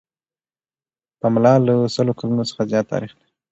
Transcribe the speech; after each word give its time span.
پملا 1.19 1.53
له 1.65 1.73
سلو 1.95 2.11
کلونو 2.19 2.43
څخه 2.49 2.61
زیات 2.71 2.85
تاریخ 2.93 3.11
لري. 3.19 3.27